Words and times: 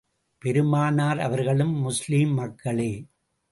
பெருமானார் 0.41 1.19
அவர்களும், 1.19 1.75
முஸ்லிம் 1.79 2.33
மக்களே! 2.33 2.91